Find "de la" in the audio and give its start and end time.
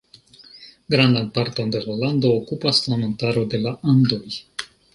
1.75-1.97, 3.55-3.77